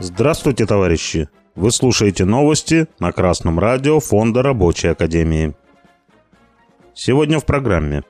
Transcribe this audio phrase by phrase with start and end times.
[0.00, 1.28] Здравствуйте, товарищи!
[1.54, 5.54] Вы слушаете новости на Красном радио Фонда Рабочей Академии.
[6.94, 8.02] Сегодня в программе.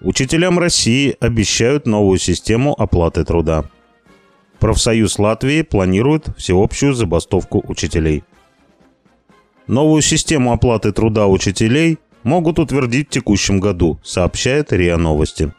[0.00, 3.64] Учителям России обещают новую систему оплаты труда.
[4.58, 8.24] Профсоюз Латвии планирует всеобщую забастовку учителей.
[9.66, 15.52] Новую систему оплаты труда учителей могут утвердить в текущем году, сообщает РИА Новости.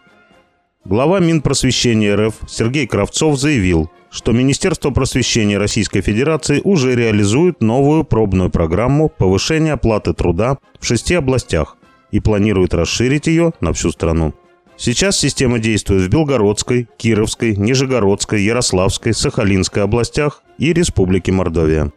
[0.85, 8.49] Глава Минпросвещения РФ Сергей Кравцов заявил, что Министерство просвещения Российской Федерации уже реализует новую пробную
[8.49, 11.77] программу повышения оплаты труда в шести областях
[12.11, 14.33] и планирует расширить ее на всю страну.
[14.75, 21.93] Сейчас система действует в Белгородской, Кировской, Нижегородской, Ярославской, Сахалинской областях и Республике Мордовия.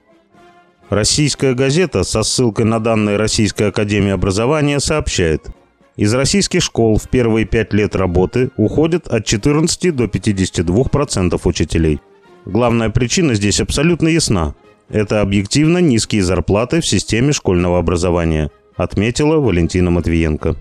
[0.90, 5.48] Российская газета со ссылкой на данные Российской Академии Образования сообщает,
[5.96, 12.00] из российских школ в первые пять лет работы уходит от 14 до 52% учителей.
[12.44, 14.54] Главная причина здесь абсолютно ясна.
[14.88, 20.56] Это объективно низкие зарплаты в системе школьного образования, отметила Валентина Матвиенко.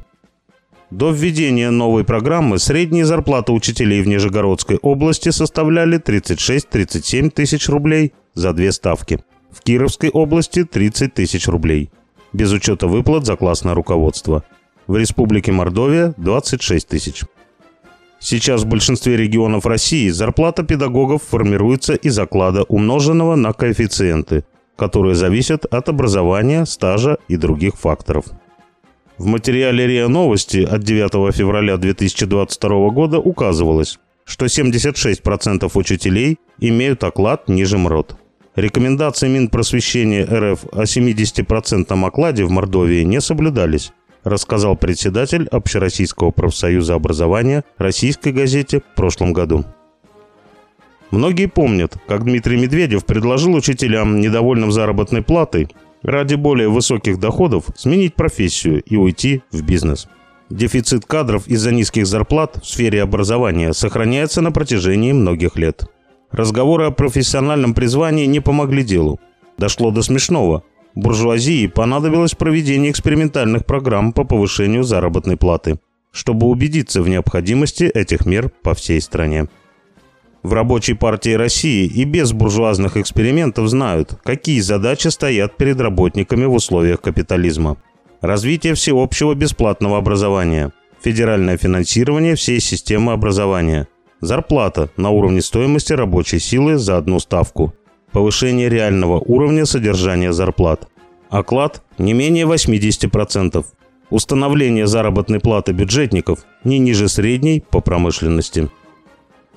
[0.90, 8.54] До введения новой программы средние зарплаты учителей в Нижегородской области составляли 36-37 тысяч рублей за
[8.54, 9.20] две ставки.
[9.52, 11.90] В Кировской области 30 тысяч рублей.
[12.34, 14.46] Без учета выплат за классное руководство–
[14.88, 17.24] в Республике Мордовия– 26 тысяч.
[18.20, 24.44] Сейчас в большинстве регионов России зарплата педагогов формируется из оклада, умноженного на коэффициенты,
[24.76, 28.26] которые зависят от образования, стажа и других факторов.
[29.18, 37.48] В материале РИА Новости от 9 февраля 2022 года указывалось, что 76% учителей имеют оклад
[37.48, 38.18] ниже МРОД.
[38.56, 43.94] Рекомендации Минпросвещения РФ о 70% окладе в Мордовии не соблюдались
[44.26, 49.64] рассказал председатель Общероссийского профсоюза образования российской газете в прошлом году.
[51.12, 55.70] Многие помнят, как Дмитрий Медведев предложил учителям, недовольным заработной платой,
[56.02, 60.10] ради более высоких доходов сменить профессию и уйти в бизнес.
[60.50, 65.86] Дефицит кадров из-за низких зарплат в сфере образования сохраняется на протяжении многих лет.
[66.32, 69.20] Разговоры о профессиональном призвании не помогли делу.
[69.58, 70.64] Дошло до смешного–
[70.96, 75.78] буржуазии понадобилось проведение экспериментальных программ по повышению заработной платы,
[76.12, 79.48] чтобы убедиться в необходимости этих мер по всей стране.
[80.42, 86.54] В Рабочей партии России и без буржуазных экспериментов знают, какие задачи стоят перед работниками в
[86.54, 87.78] условиях капитализма.
[88.22, 93.88] Развитие всеобщего бесплатного образования, федеральное финансирование всей системы образования,
[94.22, 97.74] зарплата на уровне стоимости рабочей силы за одну ставку–
[98.16, 100.88] повышение реального уровня содержания зарплат.
[101.30, 103.66] Оклад не менее 80%.
[104.10, 108.70] Установление заработной платы бюджетников не ниже средней по промышленности.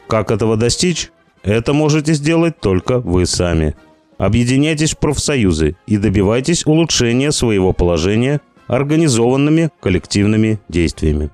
[0.09, 1.13] Как этого достичь?
[1.45, 3.77] Это можете сделать только вы сами.
[4.19, 11.31] Объединяйтесь в профсоюзы и добивайтесь улучшения своего положения организованными коллективными действиями.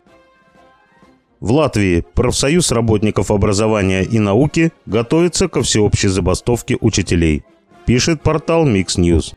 [1.44, 7.42] В Латвии профсоюз работников образования и науки готовится ко всеобщей забастовке учителей,
[7.84, 9.34] пишет портал Mix News.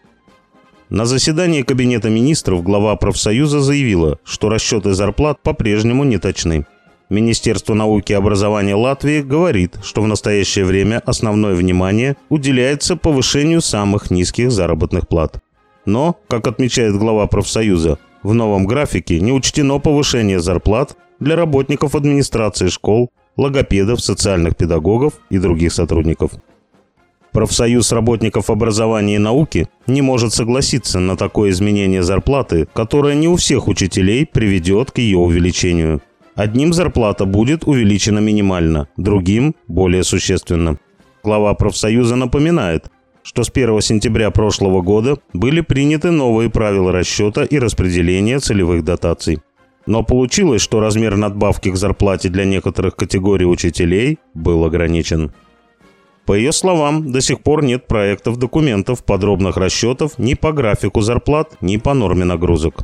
[0.87, 6.65] На заседании Кабинета министров глава профсоюза заявила, что расчеты зарплат по-прежнему не точны.
[7.09, 14.11] Министерство науки и образования Латвии говорит, что в настоящее время основное внимание уделяется повышению самых
[14.11, 15.43] низких заработных плат.
[15.85, 22.67] Но, как отмечает глава профсоюза, в новом графике не учтено повышение зарплат для работников администрации
[22.67, 26.31] школ, логопедов, социальных педагогов и других сотрудников.
[27.31, 33.35] Профсоюз работников образования и науки не может согласиться на такое изменение зарплаты, которое не у
[33.35, 36.01] всех учителей приведет к ее увеличению.
[36.35, 40.79] Одним зарплата будет увеличена минимально, другим– более существенно.
[41.23, 42.89] Глава профсоюза напоминает,
[43.23, 49.39] что с 1 сентября прошлого года были приняты новые правила расчета и распределения целевых дотаций.
[49.87, 55.31] Но получилось, что размер надбавки к зарплате для некоторых категорий учителей был ограничен.
[56.25, 61.55] По ее словам, до сих пор нет проектов документов, подробных расчетов ни по графику зарплат,
[61.61, 62.83] ни по норме нагрузок.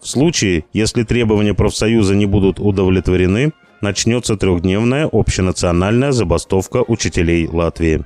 [0.00, 8.04] В случае, если требования профсоюза не будут удовлетворены, начнется трехдневная общенациональная забастовка учителей Латвии.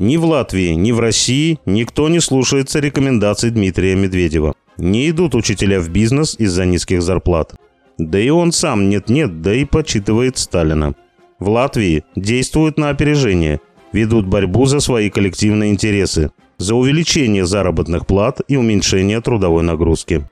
[0.00, 4.54] Ни в Латвии, ни в России никто не слушается рекомендаций Дмитрия Медведева.
[4.78, 7.54] Не идут учителя в бизнес из-за низких зарплат.
[7.98, 10.94] Да и он сам нет-нет, да и почитывает Сталина.
[11.38, 13.60] В Латвии действуют на опережение,
[13.92, 20.24] ведут борьбу за свои коллективные интересы, за увеличение заработных плат и уменьшение трудовой нагрузки.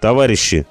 [0.00, 0.66] Товарищи,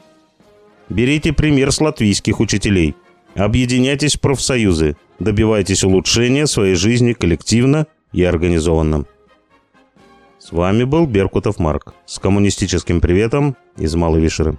[0.89, 2.95] Берите пример с латвийских учителей.
[3.35, 4.95] Объединяйтесь в профсоюзы.
[5.19, 9.05] Добивайтесь улучшения своей жизни коллективно и организованно.
[10.39, 14.57] С вами был Беркутов Марк с коммунистическим приветом из Малой Вишеры.